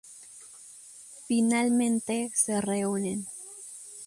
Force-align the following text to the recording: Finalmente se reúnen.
Finalmente 1.27 2.31
se 2.33 2.59
reúnen. 2.59 3.27